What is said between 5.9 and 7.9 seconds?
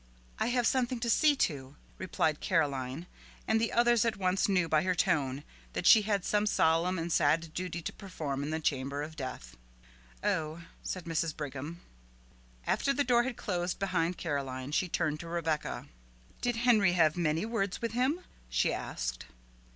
had some solemn and sad duty